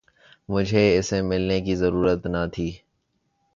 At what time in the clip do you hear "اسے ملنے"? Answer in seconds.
0.97-1.59